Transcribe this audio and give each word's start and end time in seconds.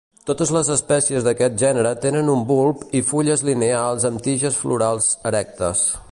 Totes 0.27 0.51
les 0.53 0.69
espècies 0.75 1.27
d'aquest 1.27 1.59
gènere 1.63 1.91
tenen 2.05 2.31
un 2.35 2.41
bulb 2.53 2.85
i 2.99 3.01
fulles 3.11 3.45
lineals 3.53 4.07
amb 4.11 4.25
tiges 4.29 4.57
florals 4.63 5.11
erectes. 5.33 5.89